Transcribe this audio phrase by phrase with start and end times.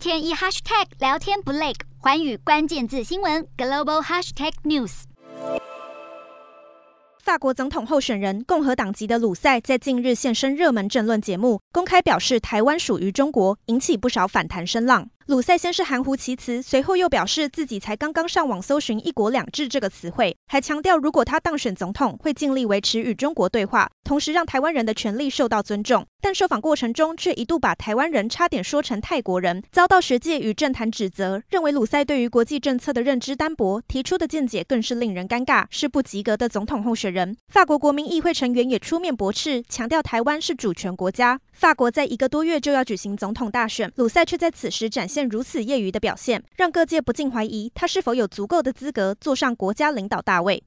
[0.00, 5.02] 天一 hashtag 聊天不累，环宇关键字新闻 global hashtag news。
[7.22, 15.06] 法国总统候选人共和党籍的鲁塞在近日现身热门政论节目，公开表示台湾属于中国，引起不少反弹声浪。
[15.30, 26.04] 鲁塞先是含糊其辞，随后又表示自己才刚刚上网搜寻“一国两制”这个词汇，还强调如果他当选总统，会尽力维持与中国对话，同时让台湾人的权利受到尊重。
[26.22, 37.36] 但受访过程中，却一度把台湾人差点说成泰国人，遭到学界与政坛指责，认为鲁塞对于国际政策的认知单薄，提出的见解更是令人尴尬，是不及格的总统候选人。
[37.48, 41.40] 法国国民议会成员也出面驳斥，强调台湾是主权国家。
[41.52, 50.58] 法国在一个多月就要举行总统大选，鲁塞却在此时展现如此业余的表现，让各界不禁怀疑他是否有足够的资格坐上国家领导大位。